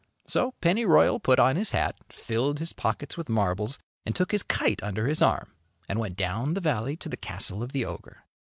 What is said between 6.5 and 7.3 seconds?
the valley to the